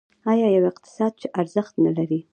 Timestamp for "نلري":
1.85-2.19